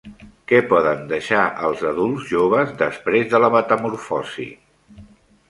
Què 0.51 0.61
poden 0.69 1.03
deixar 1.11 1.43
els 1.67 1.83
adults 1.89 2.25
joves 2.31 2.73
després 2.81 3.29
de 3.35 3.43
la 3.45 3.53
metamorfosi? 3.59 4.49